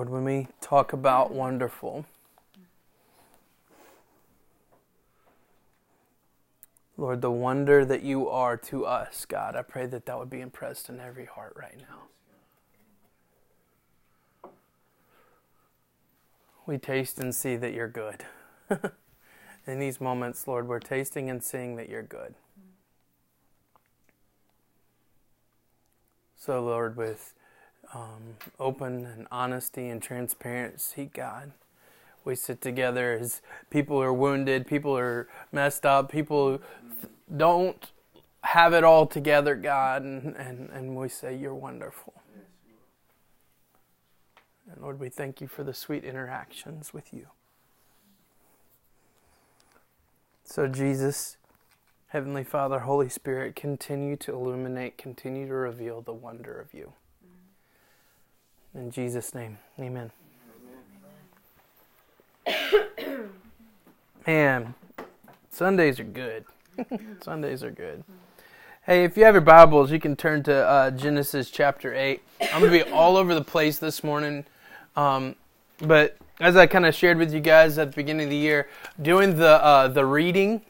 [0.00, 1.34] Lord, when we talk about mm.
[1.34, 2.06] wonderful,
[6.96, 10.40] Lord, the wonder that you are to us, God, I pray that that would be
[10.40, 11.76] impressed in every heart right
[14.42, 14.48] now.
[16.64, 18.24] We taste and see that you're good.
[19.66, 22.36] in these moments, Lord, we're tasting and seeing that you're good.
[22.58, 22.72] Mm.
[26.38, 27.34] So, Lord, with
[27.94, 31.52] um, open and honesty and transparency, God.
[32.24, 33.40] We sit together as
[33.70, 36.60] people are wounded, people are messed up, people
[37.34, 37.90] don't
[38.42, 42.14] have it all together, God, and, and, and we say, You're wonderful.
[44.70, 47.26] And Lord, we thank you for the sweet interactions with you.
[50.44, 51.36] So, Jesus,
[52.08, 56.92] Heavenly Father, Holy Spirit, continue to illuminate, continue to reveal the wonder of you.
[58.74, 60.12] In Jesus' name, amen.
[64.26, 64.74] Man,
[65.50, 66.44] Sundays are good.
[67.20, 68.04] Sundays are good.
[68.86, 72.22] Hey, if you have your Bibles, you can turn to uh, Genesis chapter 8.
[72.52, 74.44] I'm going to be all over the place this morning.
[74.94, 75.34] Um,
[75.78, 78.68] but as I kind of shared with you guys at the beginning of the year,
[79.02, 80.62] doing the, uh, the reading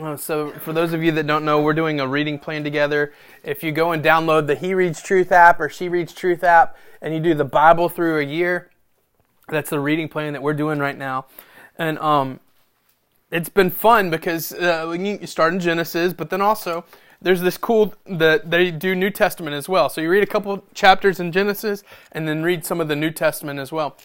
[0.00, 3.12] uh, so, for those of you that don't know, we're doing a reading plan together.
[3.44, 6.76] If you go and download the He Reads Truth app or She Reads Truth app,
[7.04, 8.70] and you do the Bible through a year,
[9.48, 11.26] that's the reading plan that we're doing right now.
[11.78, 12.40] And um,
[13.30, 16.86] it's been fun because uh, you start in Genesis, but then also
[17.20, 19.90] there's this cool that they do New Testament as well.
[19.90, 23.10] So you read a couple chapters in Genesis, and then read some of the New
[23.10, 23.98] Testament as well.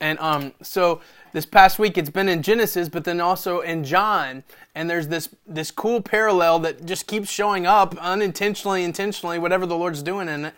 [0.00, 4.44] And um, so this past week it's been in Genesis, but then also in John.
[4.74, 9.76] And there's this this cool parallel that just keeps showing up unintentionally, intentionally, whatever the
[9.76, 10.54] Lord's doing in it,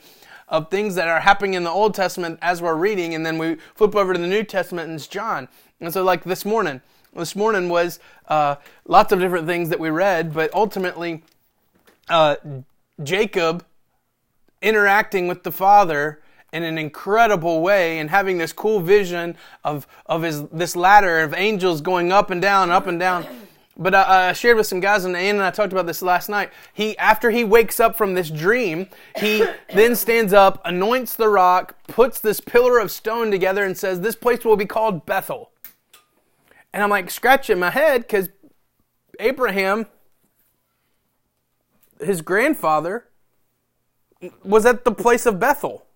[0.49, 3.57] of things that are happening in the Old Testament as we're reading, and then we
[3.75, 5.49] flip over to the New Testament and it's John.
[5.81, 6.81] And so, like this morning,
[7.15, 11.23] this morning was uh, lots of different things that we read, but ultimately,
[12.09, 12.37] uh,
[13.03, 13.65] Jacob
[14.61, 16.21] interacting with the Father
[16.53, 21.35] in an incredible way and having this cool vision of, of his, this ladder of
[21.35, 23.27] angels going up and down, up and down.
[23.79, 26.03] But uh, I shared with some guys, in the Ann and I talked about this
[26.03, 26.51] last night.
[26.75, 31.77] He, after he wakes up from this dream, he then stands up, anoints the rock,
[31.87, 35.53] puts this pillar of stone together, and says, "This place will be called Bethel."
[36.73, 38.29] And I'm like scratching my head because
[39.21, 39.87] Abraham,
[42.01, 43.07] his grandfather,
[44.43, 45.87] was at the place of Bethel.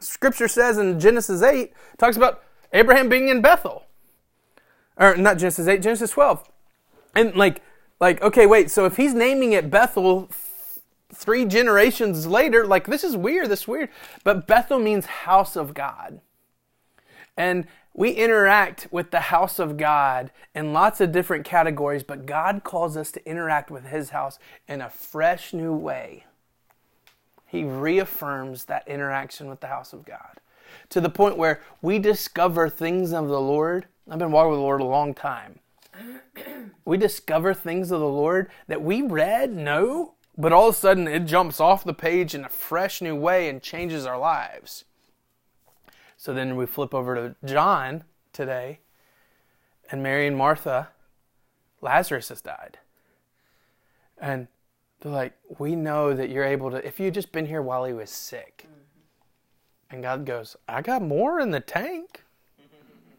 [0.00, 2.42] Scripture says in Genesis 8, talks about
[2.72, 3.84] Abraham being in Bethel.
[4.96, 6.48] Or not Genesis 8, Genesis 12.
[7.18, 7.62] And like,
[8.00, 10.28] like, okay, wait, so if he's naming it Bethel
[11.12, 13.88] three generations later, like this is weird, this is weird.
[14.24, 16.20] But Bethel means house of God.
[17.36, 22.62] And we interact with the house of God in lots of different categories, but God
[22.62, 26.24] calls us to interact with his house in a fresh new way
[27.48, 30.40] he reaffirms that interaction with the house of God
[30.90, 33.86] to the point where we discover things of the Lord.
[34.08, 35.58] I've been walking with the Lord a long time.
[36.84, 41.08] We discover things of the Lord that we read, know, but all of a sudden
[41.08, 44.84] it jumps off the page in a fresh new way and changes our lives.
[46.16, 48.80] So then we flip over to John today,
[49.90, 50.88] and Mary and Martha,
[51.80, 52.78] Lazarus has died.
[54.20, 54.48] And
[55.00, 57.92] they're like, we know that you're able to, if you just been here while he
[57.92, 58.66] was sick.
[59.90, 62.24] And God goes, I got more in the tank.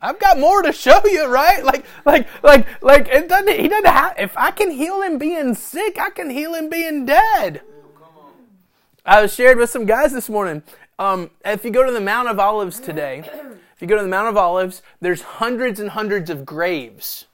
[0.01, 1.63] I've got more to show you, right?
[1.63, 5.55] Like, like, like, like, it doesn't, he doesn't have, if I can heal him being
[5.55, 7.61] sick, I can heal him being dead.
[9.05, 10.63] I was shared with some guys this morning.
[10.97, 13.19] Um, if you go to the Mount of Olives today,
[13.75, 17.25] if you go to the Mount of Olives, there's hundreds and hundreds of graves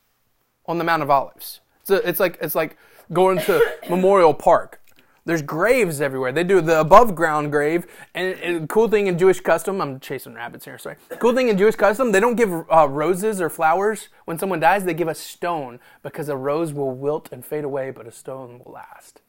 [0.65, 1.61] on the Mount of Olives.
[1.83, 2.77] So it's like, it's like,
[3.13, 4.81] going to Memorial Park.
[5.25, 6.31] There's graves everywhere.
[6.31, 9.81] They do the above ground grave, and, and cool thing in Jewish custom.
[9.81, 10.77] I'm chasing rabbits here.
[10.77, 10.97] Sorry.
[11.17, 14.85] Cool thing in Jewish custom, they don't give uh, roses or flowers when someone dies.
[14.85, 18.61] They give a stone because a rose will wilt and fade away, but a stone
[18.63, 19.21] will last.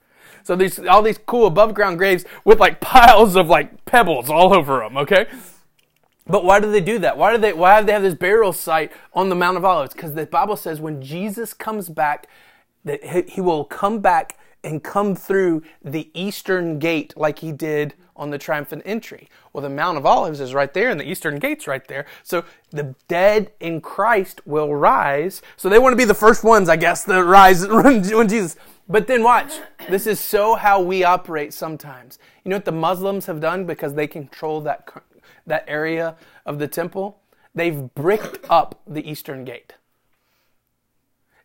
[0.42, 4.52] So these all these cool above ground graves with like piles of like pebbles all
[4.52, 4.98] over them.
[4.98, 5.26] Okay.
[6.26, 7.16] But why do they do that?
[7.16, 7.54] Why do they?
[7.54, 9.94] Why do they have this burial site on the Mount of Olives?
[9.94, 12.26] Because the Bible says when Jesus comes back,
[12.84, 18.30] that he will come back and come through the eastern gate like he did on
[18.30, 19.28] the triumphant entry.
[19.52, 22.04] Well, the Mount of Olives is right there and the eastern gate's right there.
[22.24, 25.40] So the dead in Christ will rise.
[25.56, 28.56] So they want to be the first ones, I guess, that rise when Jesus.
[28.88, 29.52] But then watch.
[29.88, 32.18] This is so how we operate sometimes.
[32.42, 34.88] You know what the Muslims have done because they control that
[35.46, 37.20] that area of the temple,
[37.54, 39.74] they've bricked up the eastern gate.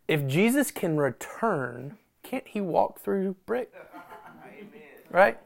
[0.07, 3.71] If Jesus can return, can't he walk through brick?
[5.09, 5.38] Right?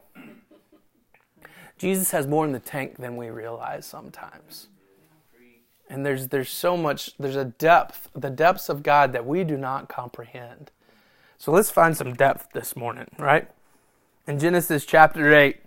[1.76, 4.68] Jesus has more in the tank than we realize sometimes.
[5.90, 9.56] And there's there's so much there's a depth, the depths of God that we do
[9.56, 10.70] not comprehend.
[11.38, 13.50] So let's find some depth this morning, right?
[14.26, 15.58] In Genesis chapter 8,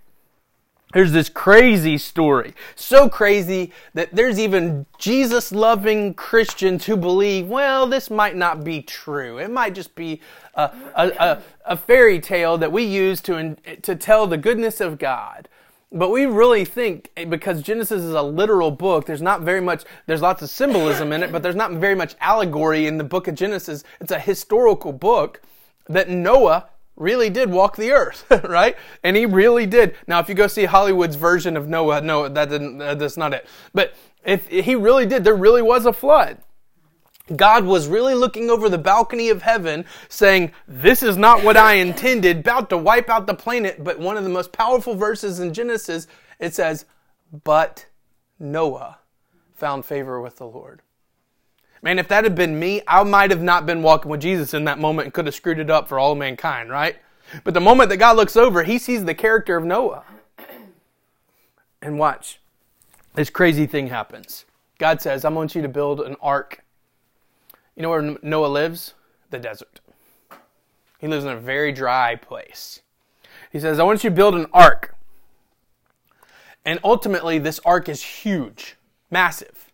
[0.94, 2.54] there's this crazy story.
[2.76, 8.82] So crazy that there's even Jesus loving Christians who believe, well, this might not be
[8.82, 9.38] true.
[9.38, 10.20] It might just be
[10.56, 14.98] a, a, a, a fairy tale that we use to, to tell the goodness of
[14.98, 15.48] God.
[15.92, 19.84] But we really think eh, because Genesis is a literal book, there's not very much,
[20.06, 23.28] there's lots of symbolism in it, but there's not very much allegory in the book
[23.28, 23.84] of Genesis.
[24.00, 25.42] It's a historical book
[25.88, 28.76] that Noah really did walk the earth, right?
[29.04, 29.96] And he really did.
[30.08, 33.34] Now, if you go see Hollywood's version of Noah, no, that didn't, uh, that's not
[33.34, 33.48] it.
[33.74, 36.38] But if he really did, there really was a flood.
[37.36, 41.76] God was really looking over the balcony of heaven saying, This is not what I
[41.76, 43.84] intended, about to wipe out the planet.
[43.84, 46.08] But one of the most powerful verses in Genesis,
[46.40, 46.86] it says,
[47.44, 47.86] But
[48.40, 48.98] Noah
[49.54, 50.82] found favor with the Lord.
[51.82, 54.66] Man, if that had been me, I might have not been walking with Jesus in
[54.66, 56.98] that moment and could have screwed it up for all mankind, right?
[57.44, 60.04] But the moment that God looks over, he sees the character of Noah.
[61.82, 62.42] And watch.
[63.14, 64.44] This crazy thing happens.
[64.80, 66.64] God says, I want you to build an ark
[67.80, 68.94] you know where Noah lives?
[69.30, 69.80] The desert.
[71.00, 72.82] He lives in a very dry place.
[73.54, 74.96] He says, I want you to build an ark.
[76.66, 78.76] And ultimately, this ark is huge,
[79.10, 79.69] massive.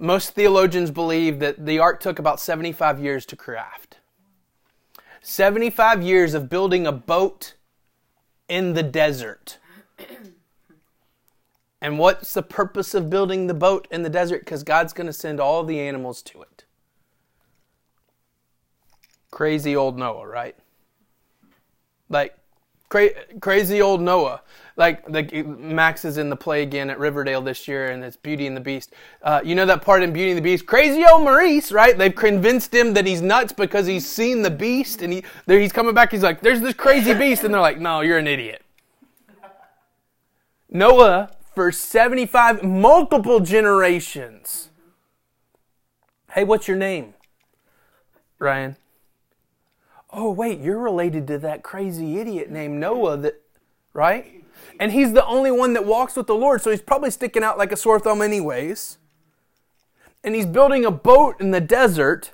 [0.00, 3.98] Most theologians believe that the ark took about 75 years to craft.
[5.20, 7.54] 75 years of building a boat
[8.48, 9.58] in the desert.
[11.82, 14.40] And what's the purpose of building the boat in the desert?
[14.40, 16.64] Because God's going to send all the animals to it.
[19.30, 20.54] Crazy old Noah, right?
[22.10, 22.36] Like,
[22.90, 24.42] cra- crazy old Noah.
[24.76, 25.08] Like,
[25.46, 28.60] Max is in the play again at Riverdale this year, and it's Beauty and the
[28.60, 28.94] Beast.
[29.22, 30.66] Uh, you know that part in Beauty and the Beast?
[30.66, 31.96] Crazy old Maurice, right?
[31.96, 35.94] They've convinced him that he's nuts because he's seen the beast, and he, he's coming
[35.94, 36.12] back.
[36.12, 38.62] He's like, "There's this crazy beast," and they're like, "No, you're an idiot."
[40.70, 44.70] Noah for 75, multiple generations.
[46.32, 47.14] Hey, what's your name?
[48.38, 48.76] Ryan.
[50.12, 53.40] Oh, wait, you're related to that crazy idiot named Noah that,
[53.92, 54.44] right?
[54.78, 57.58] And he's the only one that walks with the Lord, so he's probably sticking out
[57.58, 58.98] like a sore thumb, anyways.
[60.24, 62.32] And he's building a boat in the desert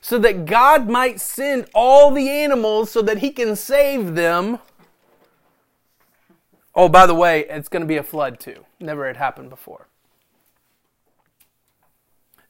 [0.00, 4.58] so that God might send all the animals so that he can save them
[6.74, 8.64] Oh, by the way, it's going to be a flood too.
[8.80, 9.88] Never had happened before.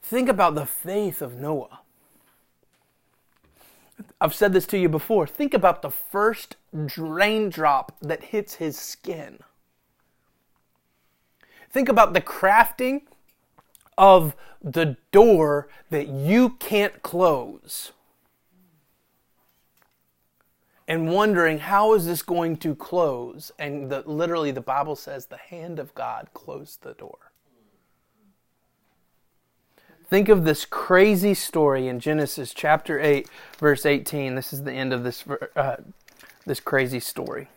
[0.01, 1.79] Think about the faith of Noah.
[4.19, 5.27] I've said this to you before.
[5.27, 9.39] Think about the first raindrop that hits his skin.
[11.69, 13.01] Think about the crafting
[13.97, 17.91] of the door that you can't close
[20.87, 25.37] and wondering how is this going to close and the, literally the bible says the
[25.37, 27.31] hand of god closed the door
[30.13, 33.27] think of this crazy story in genesis chapter 8
[33.57, 35.23] verse 18 this is the end of this
[35.55, 35.77] uh,
[36.45, 37.47] this crazy story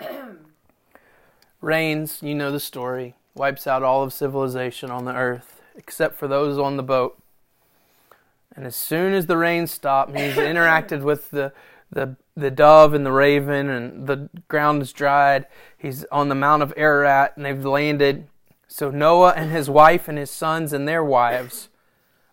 [1.60, 6.26] rains you know the story wipes out all of civilization on the earth except for
[6.26, 7.16] those on the boat
[8.56, 11.52] and as soon as the rain stopped he's interacted with the
[11.92, 15.44] the the dove and the raven, and the ground is dried.
[15.76, 18.26] He's on the Mount of Ararat, and they've landed.
[18.66, 21.68] So Noah and his wife and his sons and their wives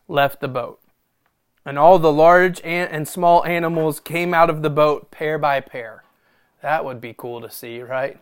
[0.09, 0.81] left the boat.
[1.65, 6.03] And all the large and small animals came out of the boat pair by pair.
[6.61, 8.19] That would be cool to see, right?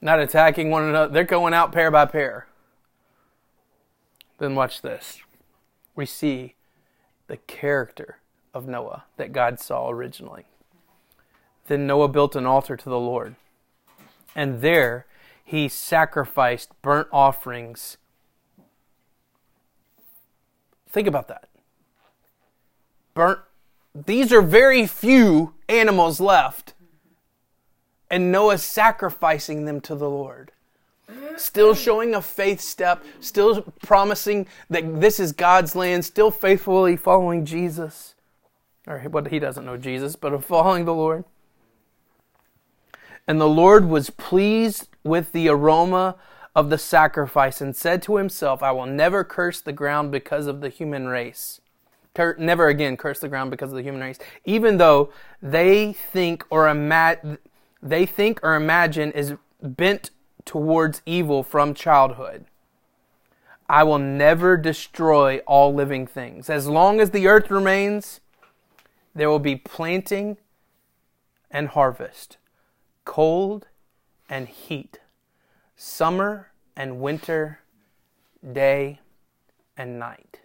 [0.00, 1.12] Not attacking one another.
[1.12, 2.46] They're going out pair by pair.
[4.38, 5.20] Then watch this.
[5.96, 6.54] We see
[7.26, 8.18] the character
[8.54, 10.44] of Noah that God saw originally.
[11.66, 13.36] Then Noah built an altar to the Lord,
[14.34, 15.06] and there
[15.44, 17.96] he sacrificed burnt offerings.
[20.90, 21.48] Think about that.
[23.14, 23.40] Burnt,
[23.94, 26.74] these are very few animals left,
[28.10, 30.52] and Noah's sacrificing them to the Lord
[31.36, 37.44] still showing a faith step, still promising that this is God's land, still faithfully following
[37.44, 38.14] Jesus
[38.86, 41.24] or what he doesn't know Jesus, but following the Lord.
[43.26, 46.16] And the Lord was pleased with the aroma
[46.54, 50.60] of the sacrifice and said to himself, I will never curse the ground because of
[50.60, 51.60] the human race.
[52.38, 56.66] Never again curse the ground because of the human race, even though they think or
[57.82, 60.10] they think or imagine is bent
[60.44, 62.44] towards evil from childhood.
[63.68, 66.50] I will never destroy all living things.
[66.50, 68.20] As long as the earth remains,
[69.14, 70.36] there will be planting
[71.50, 72.36] and harvest,
[73.04, 73.68] cold
[74.28, 74.98] and heat,
[75.80, 77.60] summer and winter,
[78.52, 79.00] day
[79.76, 80.40] and night.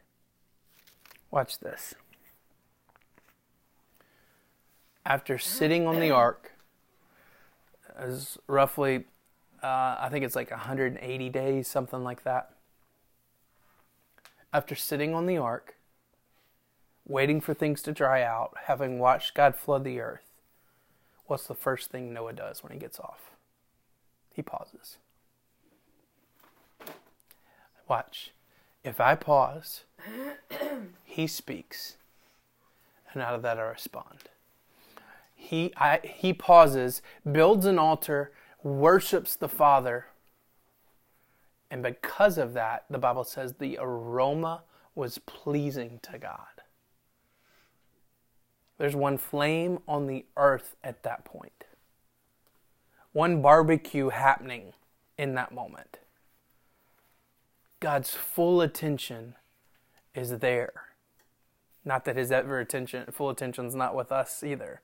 [1.32, 1.96] Watch this.
[5.06, 6.54] After sitting on the ark,
[7.96, 9.06] as roughly,
[9.62, 12.56] uh, I think it's like 180 days, something like that
[14.56, 15.76] after sitting on the ark,
[17.06, 20.32] waiting for things to dry out, having watched God flood the earth,
[21.28, 23.32] what's the first thing Noah does when he gets off?
[24.34, 24.96] He pauses.
[27.88, 28.32] Watch.
[28.84, 29.84] If I pause,
[31.04, 31.98] he speaks,
[33.14, 34.30] and out of that I respond.
[35.36, 38.32] He, I, he pauses, builds an altar,
[38.64, 40.08] worships the Father,
[41.70, 44.64] and because of that, the Bible says the aroma
[44.94, 46.40] was pleasing to God.
[48.78, 51.66] There's one flame on the earth at that point,
[53.14, 54.74] one barbecue happening
[55.18, 56.00] in that moment.
[57.80, 59.36] God's full attention
[60.14, 60.74] is there.
[61.84, 64.82] Not that his ever attention, full attention's not with us either.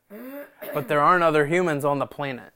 [0.74, 2.54] But there aren't other humans on the planet.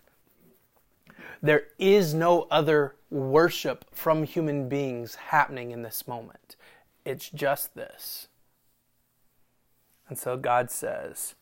[1.42, 6.56] There is no other worship from human beings happening in this moment.
[7.06, 8.28] It's just this.
[10.08, 11.36] And so God says,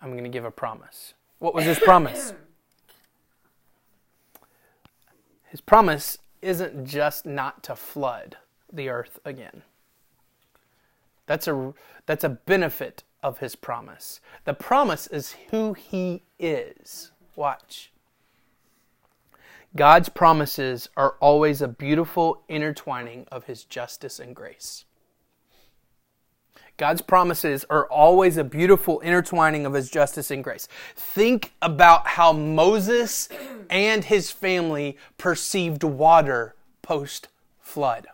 [0.00, 1.14] I'm going to give a promise.
[1.38, 2.32] What was his promise?
[5.50, 8.36] His promise isn't just not to flood
[8.72, 9.62] the earth again.
[11.26, 11.74] That's a,
[12.06, 14.20] that's a benefit of his promise.
[14.44, 17.12] The promise is who he is.
[17.36, 17.92] Watch.
[19.76, 24.84] God's promises are always a beautiful intertwining of his justice and grace.
[26.78, 30.68] God's promises are always a beautiful intertwining of his justice and grace.
[30.94, 33.28] Think about how Moses
[33.68, 37.28] and his family perceived water post
[37.60, 38.06] flood.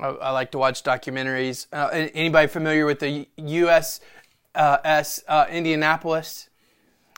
[0.00, 1.66] I, like to watch documentaries.
[1.72, 4.00] Uh, anybody familiar with the U.S.
[4.54, 6.50] Uh, S, uh, Indianapolis?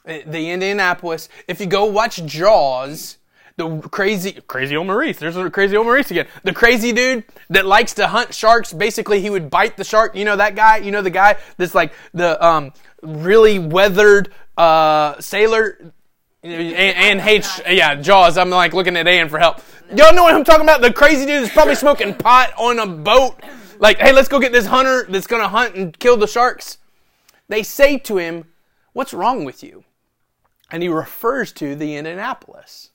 [0.07, 1.29] Uh, the Indianapolis.
[1.47, 3.19] If you go watch Jaws,
[3.57, 5.19] the crazy, crazy old Maurice.
[5.19, 6.27] There's a crazy old Maurice again.
[6.45, 8.73] The crazy dude that likes to hunt sharks.
[8.73, 10.15] Basically, he would bite the shark.
[10.15, 10.79] You know that guy.
[10.79, 12.73] You know the guy that's like the um,
[13.03, 15.93] really weathered uh, sailor.
[16.43, 18.39] And, H, yeah, Jaws.
[18.39, 19.61] I'm like looking at Ann for help.
[19.95, 20.81] Y'all know what I'm talking about?
[20.81, 23.41] The crazy dude that's probably smoking pot on a boat.
[23.79, 26.79] Like, hey, let's go get this hunter that's gonna hunt and kill the sharks.
[27.49, 28.45] They say to him,
[28.93, 29.85] "What's wrong with you?"
[30.71, 32.91] and he refers to the Indianapolis.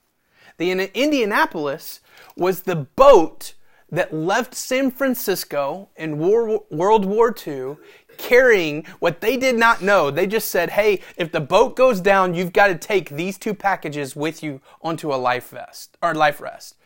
[0.61, 2.01] The Indianapolis
[2.37, 3.55] was the boat
[3.89, 7.77] that left San Francisco in War, World War II
[8.19, 10.11] carrying what they did not know.
[10.11, 13.55] They just said, hey, if the boat goes down, you've got to take these two
[13.55, 16.77] packages with you onto a life vest or life rest,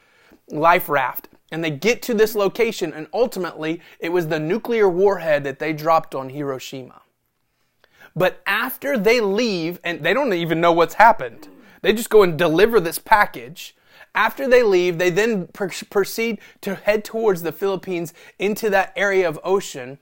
[0.47, 1.27] life raft.
[1.51, 5.73] And they get to this location, and ultimately, it was the nuclear warhead that they
[5.73, 7.01] dropped on Hiroshima.
[8.15, 11.49] But after they leave, and they don't even know what's happened,
[11.85, 13.75] they just go and deliver this package.
[14.15, 19.29] After they leave, they then pr- proceed to head towards the Philippines into that area
[19.29, 19.99] of ocean.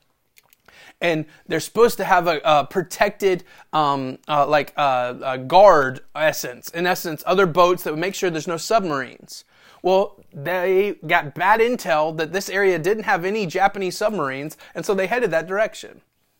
[1.01, 6.69] And they're supposed to have a, a protected, um, uh, like uh, a guard essence.
[6.69, 9.43] In essence, other boats that would make sure there's no submarines.
[9.81, 14.93] Well, they got bad intel that this area didn't have any Japanese submarines, and so
[14.93, 15.99] they headed that direction.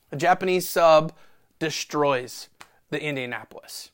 [0.09, 1.11] A Japanese sub
[1.59, 2.47] destroys
[2.91, 3.91] the Indianapolis.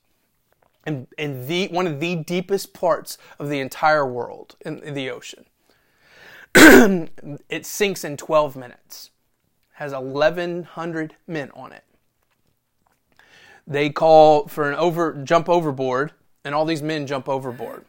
[0.89, 5.12] And, and the, one of the deepest parts of the entire world in, in the
[5.12, 5.46] ocean.
[7.48, 9.12] it sinks in 12 minutes,
[9.74, 11.84] has 1,100 men on it.
[13.67, 16.12] They call for an over jump overboard,
[16.43, 17.86] and all these men jump overboard.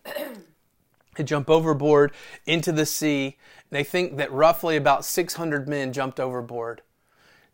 [1.16, 2.12] they jump overboard
[2.44, 3.38] into the sea.
[3.70, 6.82] They think that roughly about 600 men jumped overboard.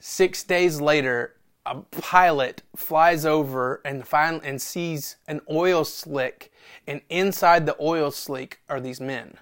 [0.01, 1.36] Six days later,
[1.67, 6.53] a pilot flies over and find, and sees an oil slick,
[6.87, 9.37] and inside the oil slick are these men.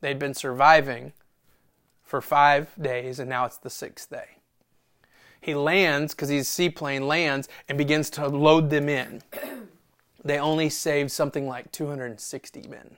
[0.00, 1.12] They'd been surviving
[2.02, 4.36] for five days, and now it's the sixth day.
[5.40, 9.22] He lands because he's seaplane, lands and begins to load them in.
[10.24, 12.96] they only saved something like 260 men.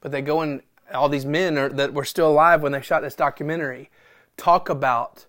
[0.00, 3.02] But they go and all these men are, that were still alive when they shot
[3.02, 3.90] this documentary
[4.36, 5.26] talk about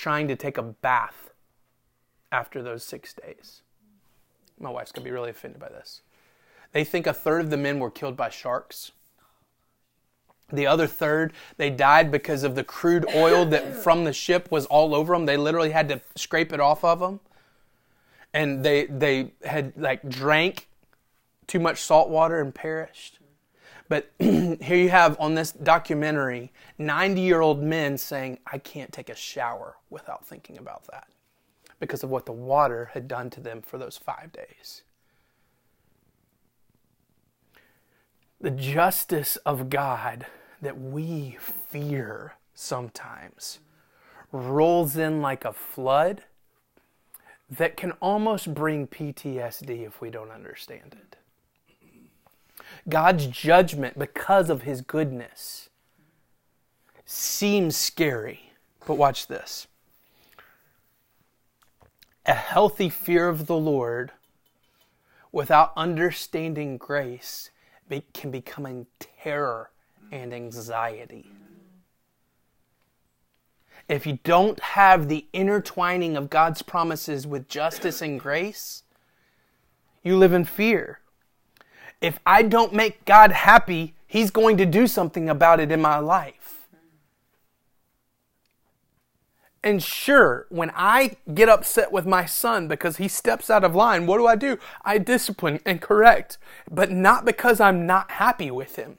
[0.00, 1.30] trying to take a bath
[2.32, 3.62] after those six days.
[4.58, 6.00] My wife's going to be really offended by this.
[6.72, 8.92] They think a third of the men were killed by sharks.
[10.52, 14.66] The other third, they died because of the crude oil that from the ship was
[14.66, 15.26] all over them.
[15.26, 17.20] They literally had to scrape it off of them.
[18.32, 20.68] And they, they had like drank
[21.46, 23.18] too much salt water and perished.
[23.90, 29.10] But here you have on this documentary 90 year old men saying, I can't take
[29.10, 31.08] a shower without thinking about that
[31.80, 34.84] because of what the water had done to them for those five days.
[38.40, 40.24] The justice of God
[40.62, 43.58] that we fear sometimes
[44.30, 46.22] rolls in like a flood
[47.50, 51.16] that can almost bring PTSD if we don't understand it.
[52.88, 55.68] God's judgment, because of his goodness,
[57.04, 58.52] seems scary.
[58.86, 59.66] But watch this.
[62.26, 64.12] A healthy fear of the Lord
[65.32, 67.50] without understanding grace
[68.14, 69.70] can become a terror
[70.12, 71.30] and anxiety.
[73.88, 78.84] If you don't have the intertwining of God's promises with justice and grace,
[80.04, 81.00] you live in fear.
[82.00, 85.98] If I don't make God happy, He's going to do something about it in my
[85.98, 86.50] life.
[89.62, 94.06] And sure, when I get upset with my son because he steps out of line,
[94.06, 94.58] what do I do?
[94.84, 96.38] I discipline and correct,
[96.70, 98.96] but not because I'm not happy with him,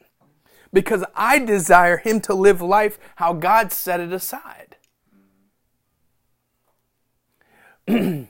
[0.72, 4.78] because I desire him to live life how God set it aside.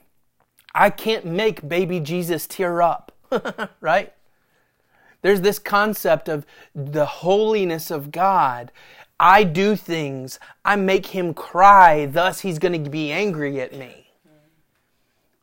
[0.74, 3.12] I can't make baby Jesus tear up,
[3.82, 4.14] right?
[5.22, 8.72] There's this concept of the holiness of God
[9.22, 14.08] I do things, I make him cry, thus he's going to be angry at me.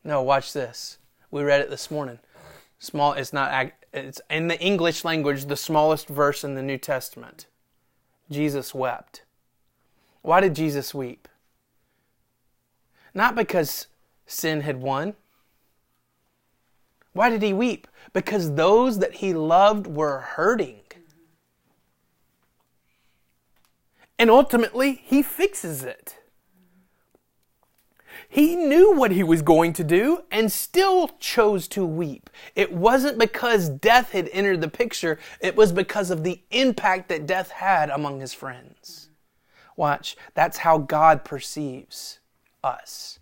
[0.02, 0.98] No, watch this.
[1.30, 2.18] We read it this morning.
[2.80, 7.46] Small it's not it's in the English language the smallest verse in the New Testament.
[8.28, 9.22] Jesus wept.
[10.22, 11.28] Why did Jesus weep?
[13.14, 13.86] Not because
[14.26, 15.14] sin had won.
[17.12, 17.88] Why did he weep?
[18.12, 20.80] Because those that he loved were hurting.
[24.18, 26.18] And ultimately, he fixes it.
[28.28, 32.28] He knew what he was going to do and still chose to weep.
[32.54, 37.26] It wasn't because death had entered the picture, it was because of the impact that
[37.26, 39.08] death had among his friends.
[39.76, 42.18] Watch, that's how God perceives
[42.62, 43.18] us.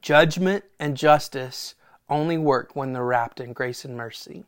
[0.00, 1.74] Judgment and justice
[2.08, 4.44] only work when they're wrapped in grace and mercy.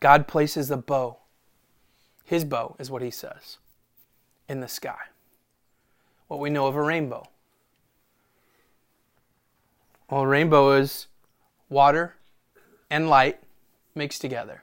[0.00, 1.18] God places a bow
[2.28, 3.56] his bow is what he says
[4.50, 4.98] in the sky.
[6.26, 7.26] What we know of a rainbow.
[10.10, 11.06] Well, a rainbow is
[11.70, 12.16] water
[12.90, 13.40] and light
[13.94, 14.62] mixed together.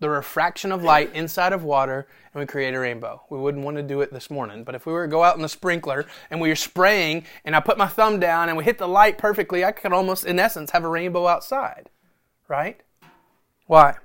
[0.00, 3.22] The refraction of light inside of water, and we create a rainbow.
[3.30, 5.34] We wouldn't want to do it this morning, but if we were to go out
[5.34, 8.62] in the sprinkler and we were spraying, and I put my thumb down and we
[8.62, 11.90] hit the light perfectly, I could almost, in essence, have a rainbow outside.
[12.46, 12.80] Right?
[13.66, 13.96] Why?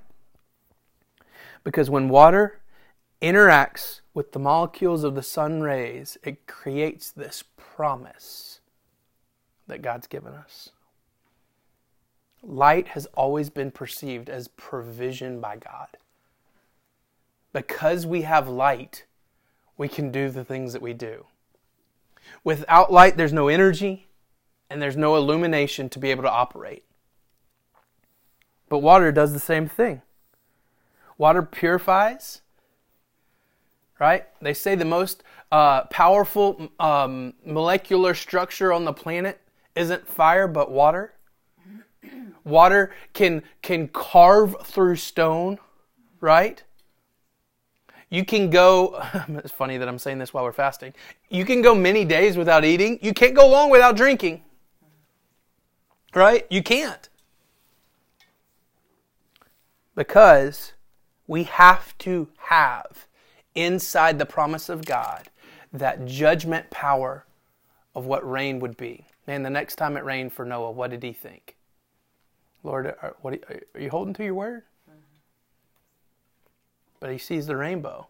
[1.62, 2.60] Because when water
[3.22, 8.60] interacts with the molecules of the sun rays, it creates this promise
[9.66, 10.70] that God's given us.
[12.46, 15.88] Light has always been perceived as provision by God.
[17.52, 19.04] Because we have light,
[19.76, 21.26] we can do the things that we do.
[22.42, 24.06] Without light, there's no energy
[24.68, 26.84] and there's no illumination to be able to operate.
[28.68, 30.02] But water does the same thing.
[31.16, 32.42] Water purifies,
[34.00, 34.26] right?
[34.40, 39.40] They say the most uh, powerful um, molecular structure on the planet
[39.74, 41.13] isn't fire but water.
[42.44, 45.58] Water can can carve through stone,
[46.20, 46.62] right?
[48.10, 49.02] You can go.
[49.28, 50.94] It's funny that I'm saying this while we're fasting.
[51.30, 52.98] You can go many days without eating.
[53.02, 54.42] You can't go long without drinking.
[56.14, 56.46] Right?
[56.50, 57.08] You can't.
[59.96, 60.74] Because
[61.26, 63.06] we have to have
[63.54, 65.28] inside the promise of God
[65.72, 67.24] that judgment power
[67.94, 69.06] of what rain would be.
[69.26, 71.53] Man, the next time it rained for Noah, what did he think?
[72.64, 73.34] Lord, are, what,
[73.74, 74.62] are you holding to your word?
[74.90, 74.98] Mm-hmm.
[76.98, 78.08] But he sees the rainbow.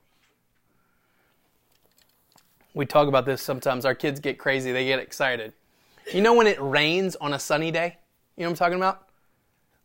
[2.72, 3.84] We talk about this sometimes.
[3.84, 5.52] Our kids get crazy, they get excited.
[6.12, 7.98] You know when it rains on a sunny day?
[8.36, 9.06] You know what I'm talking about?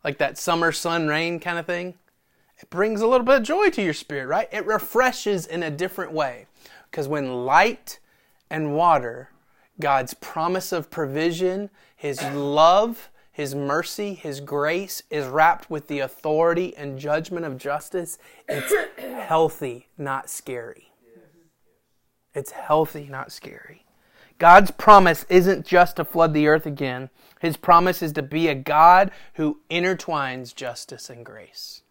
[0.03, 1.95] Like that summer sun rain kind of thing.
[2.57, 4.49] It brings a little bit of joy to your spirit, right?
[4.51, 6.45] It refreshes in a different way.
[6.89, 7.99] Because when light
[8.49, 9.29] and water,
[9.79, 16.75] God's promise of provision, His love, His mercy, His grace is wrapped with the authority
[16.75, 18.17] and judgment of justice,
[18.49, 20.91] it's healthy, not scary.
[22.35, 23.85] It's healthy, not scary.
[24.39, 27.11] God's promise isn't just to flood the earth again.
[27.39, 31.83] His promise is to be a God who intertwines justice and grace.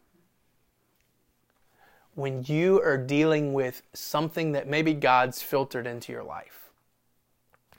[2.14, 6.67] When you are dealing with something that maybe God's filtered into your life,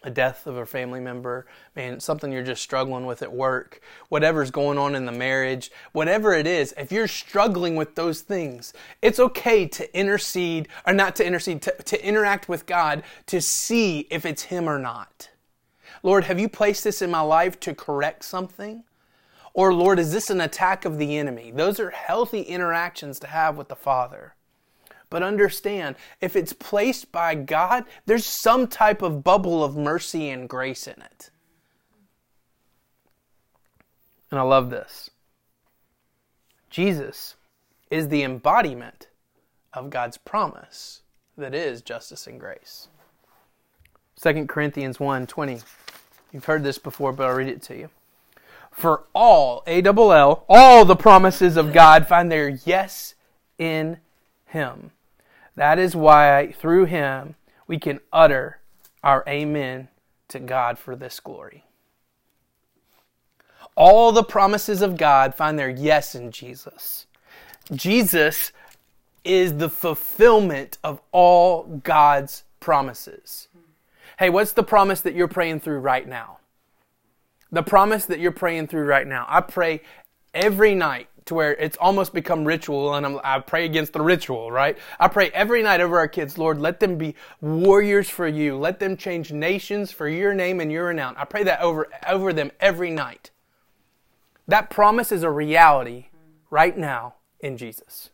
[0.03, 4.49] a death of a family member, man, something you're just struggling with at work, whatever's
[4.49, 9.19] going on in the marriage, whatever it is, if you're struggling with those things, it's
[9.19, 14.25] okay to intercede, or not to intercede, to, to interact with God to see if
[14.25, 15.29] it's Him or not.
[16.01, 18.83] Lord, have you placed this in my life to correct something?
[19.53, 21.51] Or, Lord, is this an attack of the enemy?
[21.51, 24.35] Those are healthy interactions to have with the Father.
[25.10, 30.48] But understand, if it's placed by God, there's some type of bubble of mercy and
[30.48, 31.32] grace in it.
[34.30, 35.10] And I love this.
[36.69, 37.36] Jesus
[37.89, 39.08] is the embodiment
[39.74, 41.02] of God's promise
[41.38, 42.88] that is justice and grace.
[44.22, 45.62] 2 Corinthians 1 20.
[46.32, 47.89] You've heard this before, but I'll read it to you.
[48.72, 53.15] For all, A double L, all the promises of God find their yes
[53.58, 53.98] in
[54.45, 54.91] Him.
[55.60, 57.36] That is why through him
[57.67, 58.62] we can utter
[59.04, 59.89] our amen
[60.30, 61.65] to God for this glory.
[63.76, 67.08] All the promises of God find their yes in Jesus.
[67.74, 68.54] Jesus
[69.26, 73.50] is the fulfillment of all God's promises.
[74.17, 76.38] Hey, what's the promise that you're praying through right now?
[77.52, 79.26] The promise that you're praying through right now.
[79.28, 79.82] I pray
[80.34, 84.51] every night to where it's almost become ritual and I'm, i pray against the ritual,
[84.51, 84.77] right?
[84.99, 88.57] I pray every night over our kids, Lord, let them be warriors for you.
[88.57, 91.15] Let them change nations for your name and your renown.
[91.17, 93.31] I pray that over, over them every night.
[94.47, 96.07] That promise is a reality
[96.49, 98.09] right now in Jesus.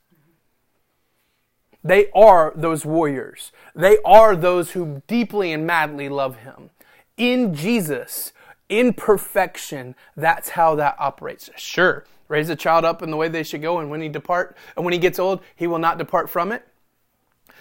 [1.84, 3.52] They are those warriors.
[3.74, 6.72] They are those who deeply and madly love Him.
[7.16, 8.34] In Jesus,
[8.68, 11.50] in perfection, that's how that operates.
[11.56, 14.56] Sure, raise a child up in the way they should go, and when he depart,
[14.76, 16.68] and when he gets old, he will not depart from it.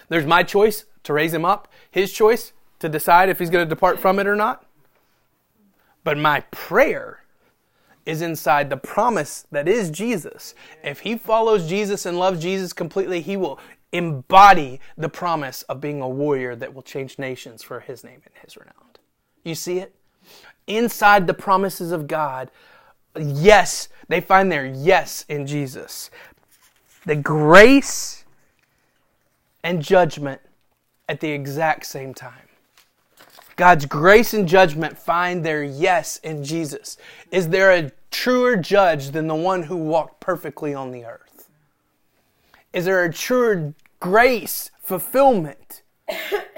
[0.09, 3.69] There's my choice to raise him up, his choice to decide if he's going to
[3.69, 4.65] depart from it or not.
[6.03, 7.23] But my prayer
[8.05, 10.53] is inside the promise that is Jesus.
[10.83, 13.59] If he follows Jesus and loves Jesus completely, he will
[13.91, 18.35] embody the promise of being a warrior that will change nations for his name and
[18.43, 18.73] his renown.
[19.43, 19.95] You see it?
[20.67, 22.51] Inside the promises of God
[23.19, 26.09] yes, they find their yes in Jesus.
[27.05, 28.25] The grace
[29.63, 30.41] and judgment
[31.07, 32.47] at the exact same time.
[33.55, 36.97] God's grace and judgment find their yes in Jesus.
[37.31, 41.49] Is there a truer judge than the one who walked perfectly on the earth?
[42.73, 45.83] Is there a truer grace fulfillment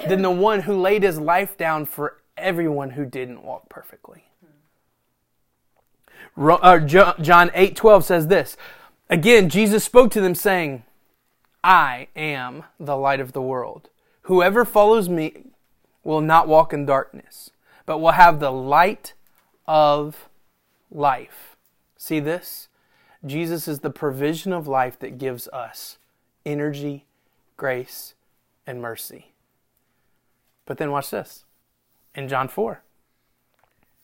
[0.07, 4.23] than the one who laid his life down for everyone who didn't walk perfectly?
[6.37, 8.57] John 8 12 says this.
[9.09, 10.83] Again, Jesus spoke to them, saying,
[11.63, 13.89] I am the light of the world.
[14.23, 15.43] Whoever follows me
[16.03, 17.51] will not walk in darkness,
[17.85, 19.13] but will have the light
[19.65, 20.29] of
[20.91, 21.55] life.
[21.97, 22.67] See this?
[23.25, 25.97] Jesus is the provision of life that gives us
[26.45, 27.05] energy,
[27.57, 28.13] grace,
[28.65, 29.33] and mercy.
[30.65, 31.45] But then watch this.
[32.13, 32.81] In John 4,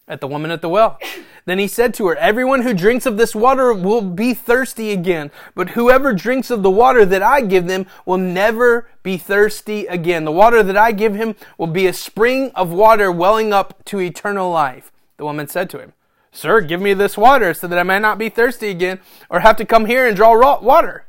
[0.07, 0.99] at the woman at the well.
[1.45, 5.31] Then he said to her, Everyone who drinks of this water will be thirsty again,
[5.55, 10.25] but whoever drinks of the water that I give them will never be thirsty again.
[10.25, 13.99] The water that I give him will be a spring of water welling up to
[13.99, 14.91] eternal life.
[15.17, 15.93] The woman said to him,
[16.31, 19.57] Sir, give me this water so that I may not be thirsty again or have
[19.57, 21.05] to come here and draw water.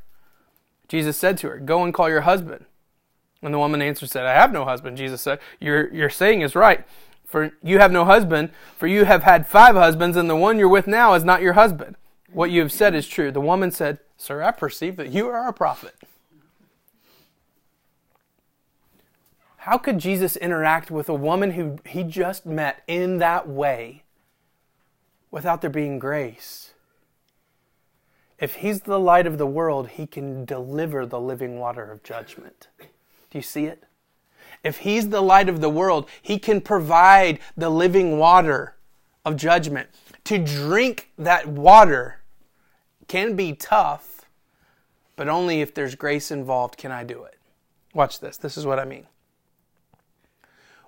[0.86, 2.66] Jesus said to her, Go and call your husband.
[3.40, 4.96] And the woman answered, said, I have no husband.
[4.96, 6.84] Jesus said, Your, your saying is right
[7.34, 10.68] for you have no husband, for you have had five husbands, and the one you're
[10.68, 11.96] with now is not your husband.
[12.32, 13.32] What you have said is true.
[13.32, 15.96] The woman said, Sir, I perceive that you are a prophet.
[19.56, 24.04] How could Jesus interact with a woman who he just met in that way
[25.32, 26.74] without there being grace?
[28.38, 32.68] If he's the light of the world, he can deliver the living water of judgment.
[32.78, 33.82] Do you see it?
[34.64, 38.74] If He's the light of the world, He can provide the living water
[39.24, 39.88] of judgment.
[40.24, 42.20] to drink that water
[43.08, 44.24] can be tough,
[45.16, 47.38] but only if there's grace involved can I do it.
[47.92, 48.38] Watch this.
[48.38, 49.06] This is what I mean.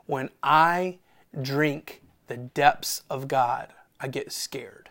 [0.07, 0.99] When I
[1.41, 3.69] drink the depths of God,
[4.01, 4.89] I get scared.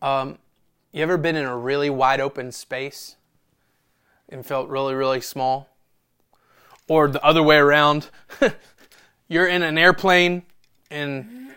[0.00, 0.38] Um,
[0.92, 3.16] you ever been in a really wide open space
[4.28, 5.68] and felt really, really small?
[6.92, 8.10] Or the other way around,
[9.28, 10.42] you're in an airplane
[10.90, 11.54] and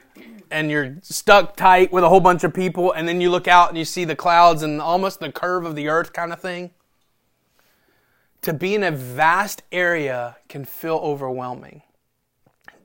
[0.49, 3.67] and you're stuck tight with a whole bunch of people, and then you look out
[3.67, 6.71] and you see the clouds and almost the curve of the earth kind of thing.
[8.43, 11.81] To be in a vast area can feel overwhelming.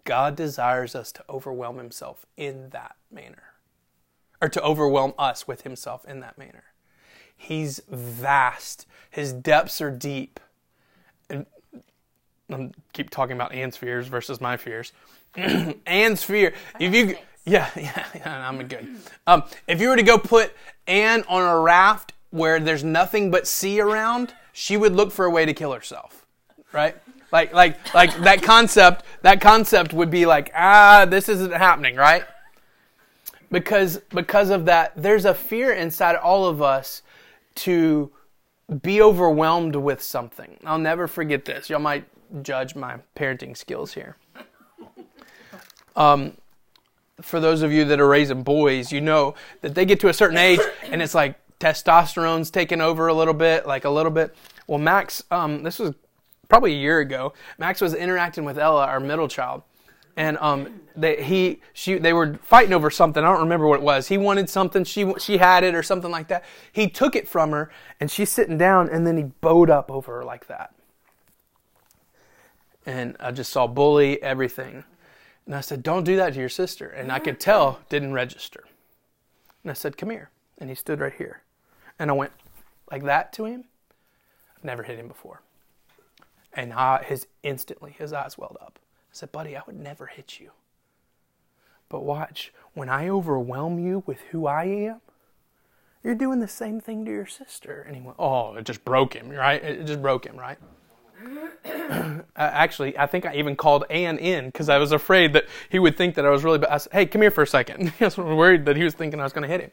[0.02, 3.52] God desires us to overwhelm Himself in that manner,
[4.42, 6.64] or to overwhelm us with Himself in that manner.
[7.36, 10.40] He's vast, His depths are deep.
[12.50, 14.92] And I keep talking about Anne's fears versus my fears.
[15.86, 16.52] Anne's fear.
[16.78, 18.88] If you, yeah, yeah, yeah, I'm good.
[19.26, 20.54] Um, if you were to go put
[20.86, 25.30] Anne on a raft where there's nothing but sea around, she would look for a
[25.30, 26.26] way to kill herself,
[26.72, 26.96] right?
[27.32, 29.04] Like, like, like that concept.
[29.22, 32.24] That concept would be like, ah, this isn't happening, right?
[33.50, 37.02] Because because of that, there's a fear inside all of us
[37.56, 38.10] to
[38.82, 40.56] be overwhelmed with something.
[40.64, 41.68] I'll never forget this.
[41.68, 42.04] Y'all might
[42.42, 44.16] judge my parenting skills here.
[45.96, 46.34] Um,
[47.20, 50.14] for those of you that are raising boys, you know that they get to a
[50.14, 54.34] certain age and it's like testosterone's taking over a little bit, like a little bit.
[54.66, 55.94] Well, Max, um, this was
[56.48, 57.34] probably a year ago.
[57.58, 59.62] Max was interacting with Ella, our middle child,
[60.16, 63.22] and um, they he she they were fighting over something.
[63.22, 64.08] I don't remember what it was.
[64.08, 66.44] He wanted something, she she had it or something like that.
[66.72, 70.16] He took it from her, and she's sitting down, and then he bowed up over
[70.16, 70.74] her like that.
[72.86, 74.84] And I just saw bully everything.
[75.46, 76.88] And I said, Don't do that to your sister.
[76.88, 78.64] And I could tell didn't register.
[79.62, 80.30] And I said, Come here.
[80.58, 81.42] And he stood right here.
[81.98, 82.32] And I went
[82.90, 83.64] like that to him.
[84.56, 85.42] I've never hit him before.
[86.52, 88.78] And I, his instantly his eyes welled up.
[88.78, 90.52] I said, Buddy, I would never hit you.
[91.88, 95.00] But watch, when I overwhelm you with who I am,
[96.02, 97.84] you're doing the same thing to your sister.
[97.86, 99.62] And he went, Oh, it just broke him, right?
[99.62, 100.58] It just broke him, right?
[102.37, 105.96] actually, I think I even called Ann in because I was afraid that he would
[105.96, 106.70] think that I was really bad.
[106.70, 107.92] I said, hey, come here for a second.
[108.00, 109.70] I was worried that he was thinking I was going to hit him.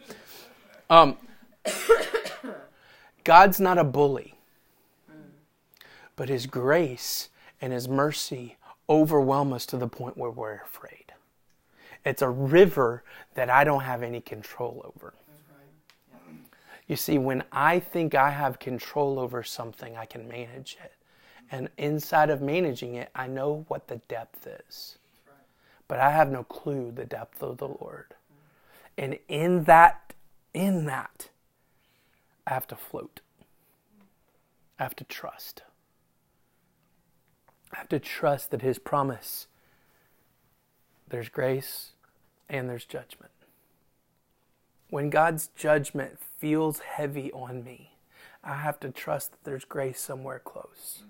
[0.90, 1.18] Um,
[3.24, 4.36] God's not a bully,
[6.16, 7.30] but His grace
[7.62, 8.58] and His mercy
[8.90, 11.14] overwhelm us to the point where we're afraid.
[12.06, 13.04] It's a river
[13.34, 15.14] that I don't have any control over.
[16.88, 20.94] You see, when I think I have control over something, I can manage it.
[21.50, 24.98] And inside of managing it, I know what the depth is.
[25.88, 28.14] But I have no clue the depth of the Lord.
[28.98, 30.14] And in that,
[30.54, 31.30] in that,
[32.46, 33.22] I have to float.
[34.80, 35.64] I have to trust.
[37.74, 39.48] I have to trust that His promise,
[41.08, 41.92] there's grace
[42.50, 43.32] and there's judgment.
[44.90, 47.92] When God's judgment feels heavy on me,
[48.44, 51.04] I have to trust that there's grace somewhere close.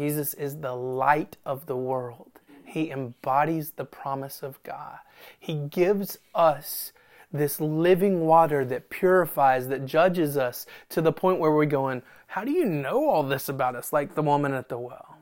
[0.00, 2.40] Jesus is the light of the world.
[2.64, 4.96] He embodies the promise of God.
[5.38, 6.94] He gives us
[7.30, 12.44] this living water that purifies, that judges us to the point where we're going, How
[12.44, 13.92] do you know all this about us?
[13.92, 15.18] Like the woman at the well.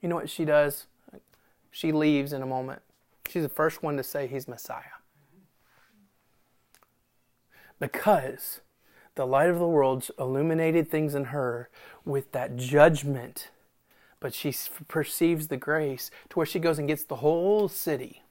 [0.00, 0.86] You know what she does?
[1.70, 2.80] She leaves in a moment.
[3.28, 5.02] She's the first one to say he's Messiah.
[7.78, 8.62] Because
[9.16, 11.68] the light of the world illuminated things in her
[12.06, 13.50] with that judgment
[14.24, 14.54] but she
[14.88, 18.22] perceives the grace to where she goes and gets the whole city.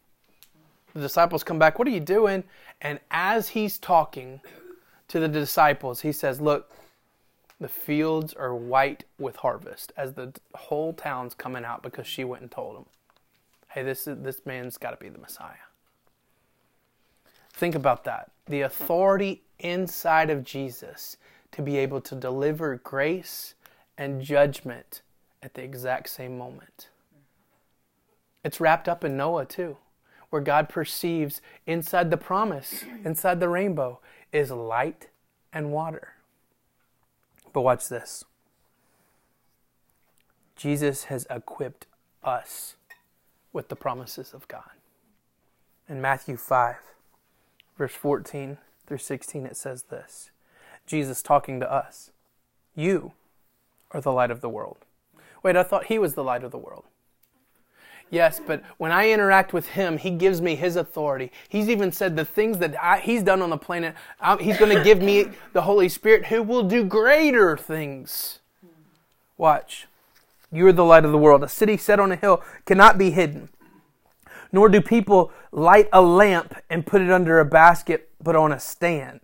[0.96, 2.46] The disciples come back, What are you doing?
[2.82, 4.42] And as he's talking
[5.10, 6.72] to the disciples, he says, Look,
[7.60, 12.42] the fields are white with harvest as the whole town's coming out because she went
[12.42, 12.86] and told them,
[13.70, 15.52] Hey, this, is, this man's got to be the Messiah.
[17.52, 18.32] Think about that.
[18.48, 21.18] The authority inside of Jesus
[21.52, 23.54] to be able to deliver grace
[23.96, 25.04] and judgment
[25.44, 26.88] at the exact same moment.
[28.44, 29.78] It's wrapped up in Noah, too,
[30.30, 34.00] where God perceives inside the promise, inside the rainbow,
[34.32, 35.08] is light
[35.52, 36.14] and water.
[37.52, 38.26] But watch this
[40.56, 41.86] Jesus has equipped
[42.24, 42.76] us
[43.52, 44.72] with the promises of God.
[45.88, 46.78] In Matthew 5,
[47.78, 50.32] verse 14 through 16, it says this
[50.88, 52.12] Jesus talking to us
[52.76, 53.14] You
[53.92, 54.78] are the light of the world.
[55.44, 56.86] Wait, I thought he was the light of the world.
[58.14, 61.32] Yes, but when I interact with Him, He gives me His authority.
[61.50, 64.78] He's even said the things that I, He's done on the planet, I, He's going
[64.78, 68.40] to give me the Holy Spirit who will do greater things.
[69.36, 69.88] Watch.
[70.52, 71.44] You are the light of the world.
[71.44, 73.50] A city set on a hill cannot be hidden.
[74.52, 78.60] Nor do people light a lamp and put it under a basket, but on a
[78.60, 79.22] stand.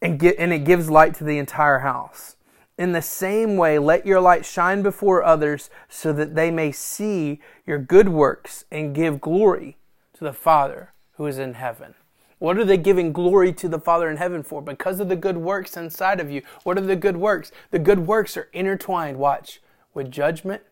[0.00, 2.36] And, get, and it gives light to the entire house.
[2.78, 7.40] In the same way, let your light shine before others so that they may see
[7.66, 9.76] your good works and give glory
[10.14, 11.94] to the Father who is in heaven.
[12.38, 14.62] What are they giving glory to the Father in heaven for?
[14.62, 16.42] Because of the good works inside of you.
[16.62, 17.50] What are the good works?
[17.72, 19.60] The good works are intertwined, watch,
[19.92, 20.62] with judgment.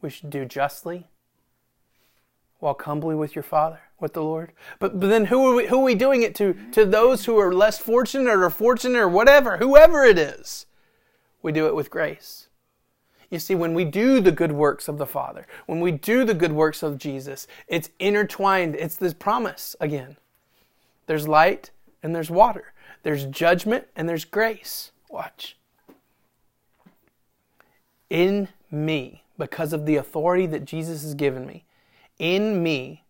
[0.00, 1.06] We should do justly.
[2.60, 4.50] Walk humbly with your Father, with the Lord.
[4.80, 6.56] But, but then who are, we, who are we doing it to?
[6.72, 10.66] To those who are less fortunate or fortunate or whatever, whoever it is
[11.42, 12.48] we do it with grace.
[13.32, 16.34] You see, when we do the good works of the Father, when we do the
[16.34, 18.74] good works of Jesus, it's intertwined.
[18.74, 20.18] It's this promise again.
[21.06, 21.70] There's light
[22.02, 22.74] and there's water,
[23.04, 24.90] there's judgment and there's grace.
[25.08, 25.56] Watch.
[28.10, 31.64] In me, because of the authority that Jesus has given me,
[32.18, 33.02] in me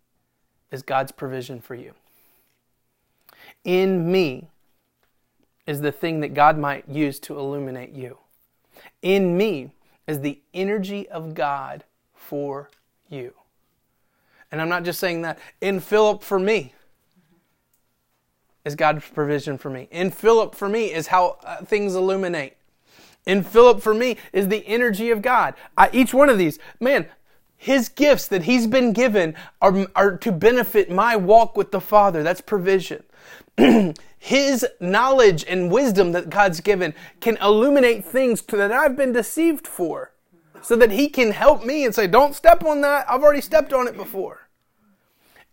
[0.71, 1.93] is God's provision for you.
[3.65, 4.47] In me
[5.67, 8.19] is the thing that God might use to illuminate you
[9.01, 9.71] in me
[10.07, 12.69] is the energy of God for
[13.09, 13.33] you.
[14.51, 15.39] And I'm not just saying that.
[15.61, 16.73] In Philip for me
[18.65, 19.87] is God's provision for me.
[19.91, 22.55] In Philip for me is how uh, things illuminate.
[23.25, 25.55] In Philip for me is the energy of God.
[25.77, 27.07] I, each one of these, man,
[27.63, 32.21] his gifts that he's been given are, are to benefit my walk with the Father.
[32.21, 33.03] That's provision.
[34.19, 40.11] his knowledge and wisdom that God's given can illuminate things that I've been deceived for
[40.61, 43.09] so that he can help me and say, don't step on that.
[43.09, 44.49] I've already stepped on it before.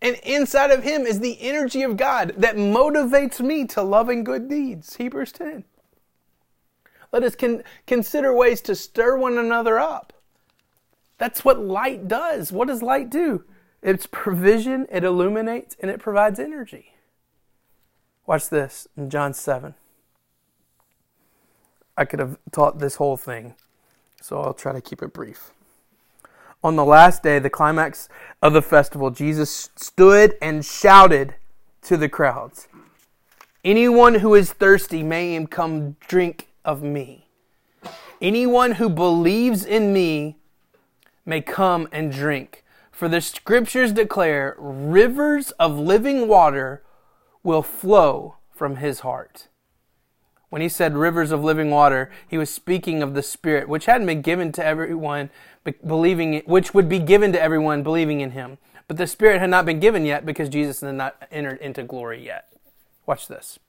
[0.03, 4.49] And inside of him is the energy of God that motivates me to loving good
[4.49, 4.97] deeds.
[4.97, 5.63] Hebrews 10.
[7.13, 10.13] Let us con- consider ways to stir one another up.
[11.21, 12.51] That's what light does.
[12.51, 13.45] What does light do?
[13.83, 16.95] It's provision, it illuminates, and it provides energy.
[18.27, 19.75] Watch this in John 7.
[21.95, 23.55] I could have taught this whole thing,
[24.23, 25.51] so I'll try to keep it brief.
[26.65, 28.09] On the last day, the climax
[28.41, 31.35] of the festival, Jesus stood and shouted
[31.83, 32.67] to the crowds
[33.63, 37.27] Anyone who is thirsty may come drink of me.
[38.23, 40.39] Anyone who believes in me
[41.25, 42.65] may come and drink.
[42.91, 46.83] For the scriptures declare rivers of living water
[47.43, 49.49] will flow from his heart.
[50.51, 54.09] When he said rivers of living water, he was speaking of the Spirit, which hadn't
[54.09, 55.31] been given to everyone
[55.87, 58.59] believing, which would be given to everyone believing in him.
[58.89, 62.25] But the Spirit had not been given yet because Jesus had not entered into glory
[62.25, 62.53] yet.
[63.07, 63.61] Watch this.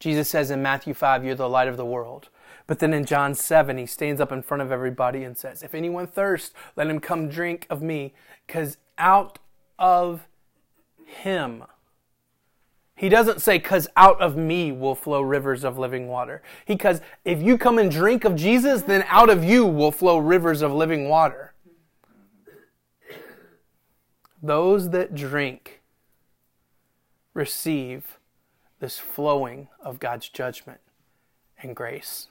[0.00, 2.28] Jesus says in Matthew 5, You're the light of the world.
[2.66, 5.74] But then in John 7, he stands up in front of everybody and says, If
[5.74, 8.14] anyone thirsts, let him come drink of me,
[8.46, 9.38] because out
[9.78, 10.26] of
[11.04, 11.64] him.
[12.96, 16.42] He doesn't say, because out of me will flow rivers of living water.
[16.66, 20.62] Because if you come and drink of Jesus, then out of you will flow rivers
[20.62, 21.54] of living water.
[24.42, 25.80] Those that drink
[27.32, 28.18] receive
[28.78, 30.80] this flowing of God's judgment
[31.60, 32.28] and grace.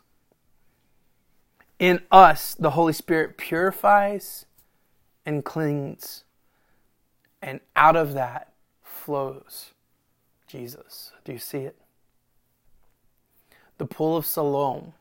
[1.83, 4.45] In us, the Holy Spirit purifies
[5.25, 6.23] and cleans.
[7.41, 9.71] And out of that flows
[10.47, 11.11] Jesus.
[11.25, 11.75] Do you see it?
[13.79, 14.93] The pool of Siloam.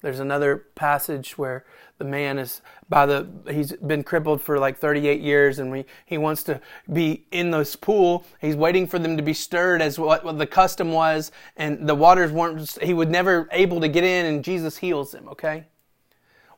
[0.00, 1.66] There's another passage where
[1.98, 6.16] the man is by the he's been crippled for like 38 years and we, he
[6.16, 6.58] wants to
[6.90, 10.46] be in this pool he's waiting for them to be stirred as what, what the
[10.46, 14.76] custom was and the waters weren't he would never able to get in and jesus
[14.76, 15.64] heals him okay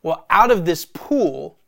[0.07, 1.59] well, out of this pool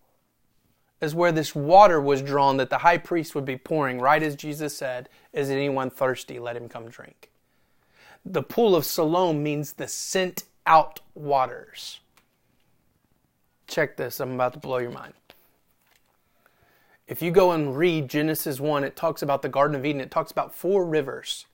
[1.00, 4.36] is where this water was drawn that the high priest would be pouring, right as
[4.36, 6.38] Jesus said, Is anyone thirsty?
[6.38, 7.32] Let him come drink.
[8.24, 11.98] The pool of Siloam means the sent out waters.
[13.66, 15.14] Check this, I'm about to blow your mind.
[17.08, 20.00] If you go and read Genesis 1, it talks about the Garden of Eden.
[20.00, 21.46] It talks about four rivers.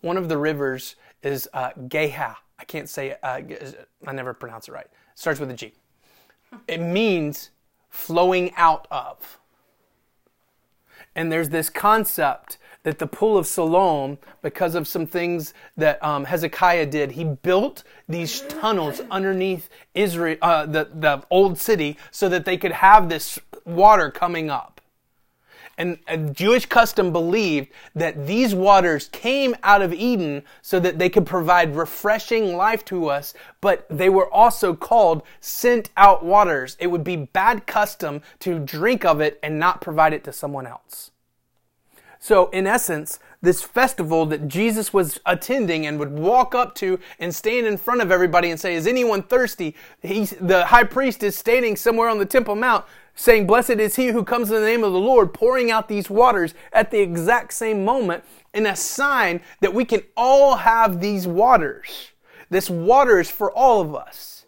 [0.00, 2.36] One of the rivers is uh, Geha.
[2.62, 3.40] I can't say uh,
[4.06, 5.72] I never pronounce it right It starts with a G.
[6.68, 7.50] It means
[7.90, 9.40] flowing out of.
[11.16, 16.24] And there's this concept that the pool of Siloam, because of some things that um,
[16.24, 22.44] Hezekiah did, he built these tunnels underneath Israel, uh, the the old city, so that
[22.44, 24.80] they could have this water coming up.
[25.78, 31.08] And a Jewish custom believed that these waters came out of Eden so that they
[31.08, 36.76] could provide refreshing life to us, but they were also called sent out waters.
[36.78, 40.66] It would be bad custom to drink of it and not provide it to someone
[40.66, 41.10] else.
[42.18, 47.34] So, in essence, this festival that Jesus was attending and would walk up to and
[47.34, 49.74] stand in front of everybody and say, Is anyone thirsty?
[50.00, 52.84] He's, the high priest is standing somewhere on the Temple Mount
[53.14, 56.10] saying, Blessed is he who comes in the name of the Lord, pouring out these
[56.10, 61.26] waters at the exact same moment in a sign that we can all have these
[61.26, 62.10] waters.
[62.50, 64.44] This water is for all of us.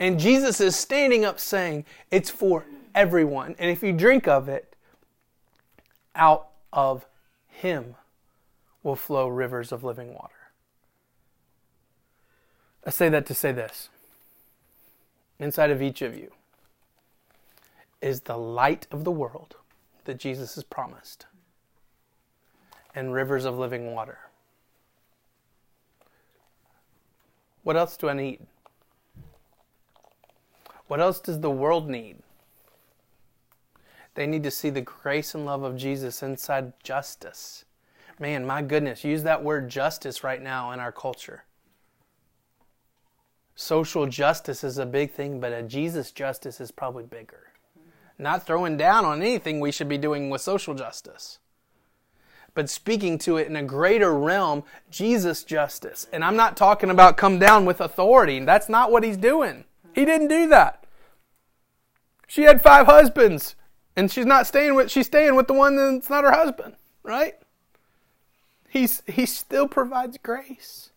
[0.00, 2.64] And Jesus is standing up saying, It's for
[2.94, 3.54] everyone.
[3.58, 4.74] And if you drink of it,
[6.14, 7.06] out of
[7.48, 7.94] him
[8.82, 10.34] will flow rivers of living water.
[12.84, 13.88] I say that to say this.
[15.38, 16.32] Inside of each of you
[18.00, 19.56] is the light of the world
[20.04, 21.26] that Jesus has promised
[22.94, 24.18] and rivers of living water.
[27.62, 28.40] What else do I need?
[30.86, 32.16] What else does the world need?
[34.14, 37.64] They need to see the grace and love of Jesus inside justice.
[38.18, 41.44] Man, my goodness, use that word justice right now in our culture.
[43.54, 47.47] Social justice is a big thing, but a Jesus justice is probably bigger
[48.18, 51.38] not throwing down on anything we should be doing with social justice,
[52.54, 56.08] but speaking to it in a greater realm, Jesus justice.
[56.12, 58.40] And I'm not talking about come down with authority.
[58.40, 59.64] That's not what he's doing.
[59.94, 60.84] He didn't do that.
[62.26, 63.54] She had five husbands,
[63.96, 67.36] and she's not staying with she's staying with the one that's not her husband, right?
[68.68, 70.90] He's he still provides grace.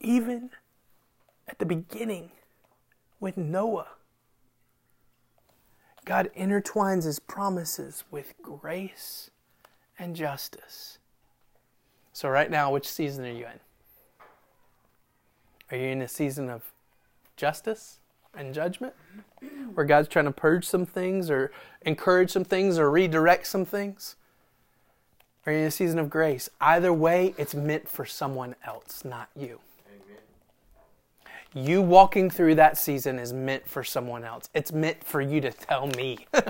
[0.00, 0.50] Even
[1.46, 2.30] at the beginning
[3.18, 3.88] with Noah
[6.10, 9.30] God intertwines his promises with grace
[9.96, 10.98] and justice.
[12.12, 13.60] So, right now, which season are you in?
[15.70, 16.72] Are you in a season of
[17.36, 18.00] justice
[18.34, 18.92] and judgment?
[19.74, 21.52] Where God's trying to purge some things or
[21.82, 24.16] encourage some things or redirect some things?
[25.46, 26.50] Are you in a season of grace?
[26.60, 29.60] Either way, it's meant for someone else, not you.
[31.52, 34.48] You walking through that season is meant for someone else.
[34.54, 36.26] It's meant for you to tell me.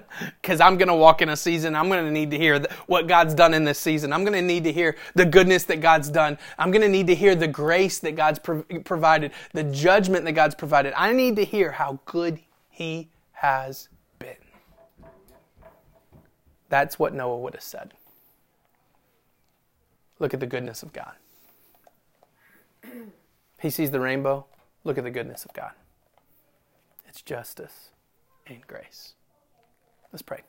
[0.42, 1.74] Because I'm going to walk in a season.
[1.76, 4.12] I'm going to need to hear what God's done in this season.
[4.12, 6.36] I'm going to need to hear the goodness that God's done.
[6.58, 10.32] I'm going to need to hear the grace that God's pro- provided, the judgment that
[10.32, 10.92] God's provided.
[10.96, 13.88] I need to hear how good He has
[14.18, 14.36] been.
[16.68, 17.94] That's what Noah would have said.
[20.18, 21.14] Look at the goodness of God.
[23.60, 24.46] He sees the rainbow.
[24.84, 25.72] Look at the goodness of God.
[27.08, 27.90] It's justice
[28.46, 29.14] and grace.
[30.12, 30.40] Let's pray.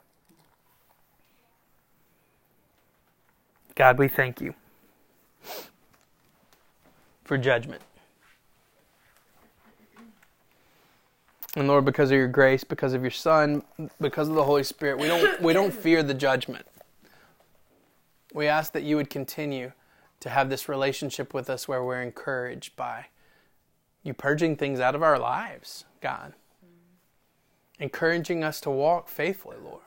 [3.75, 4.53] God, we thank you
[7.23, 7.81] for judgment.
[11.55, 13.61] And Lord, because of your grace, because of your Son,
[13.99, 16.65] because of the Holy Spirit, we don't, we don't fear the judgment.
[18.33, 19.73] We ask that you would continue
[20.21, 23.07] to have this relationship with us where we're encouraged by
[24.03, 26.33] you purging things out of our lives, God.
[27.79, 29.81] Encouraging us to walk faithfully, Lord.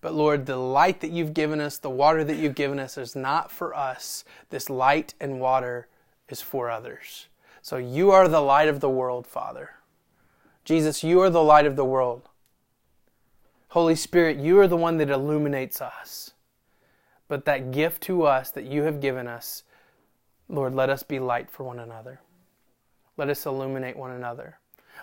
[0.00, 3.14] But Lord, the light that you've given us, the water that you've given us is
[3.14, 4.24] not for us.
[4.50, 5.88] This light and water
[6.28, 7.28] is for others.
[7.62, 9.70] So you are the light of the world, Father.
[10.64, 12.28] Jesus, you are the light of the world.
[13.68, 16.32] Holy Spirit, you are the one that illuminates us.
[17.28, 19.62] But that gift to us that you have given us,
[20.48, 22.20] Lord, let us be light for one another.
[23.16, 24.58] Let us illuminate one another.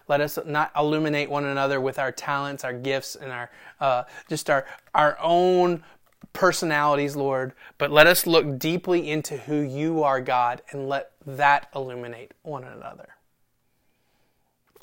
[0.08, 4.50] Let us not illuminate one another with our talents, our gifts, and our uh, just
[4.50, 5.84] our our own
[6.34, 7.54] personalities, Lord.
[7.78, 12.64] But let us look deeply into who you are, God, and let that illuminate one
[12.64, 13.10] another.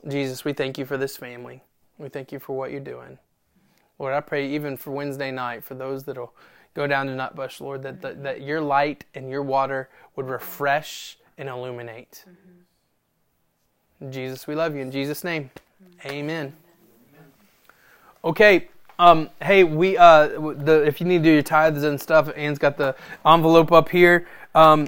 [0.07, 1.63] Jesus, we thank you for this family.
[1.99, 3.19] We thank you for what you're doing.
[3.99, 6.35] Lord, I pray even for Wednesday night, for those that'll
[6.75, 11.17] go down to Nutbush, Lord, that, that, that your light and your water would refresh
[11.39, 12.25] and illuminate.
[12.29, 12.61] Mm-hmm.
[14.11, 14.83] Jesus, we love you.
[14.83, 15.51] In Jesus' name,
[16.05, 16.53] amen.
[18.25, 18.69] Okay.
[18.99, 22.59] Um, hey, we uh, the if you need to do your tithes and stuff, Anne's
[22.59, 24.27] got the envelope up here.
[24.55, 24.85] Um,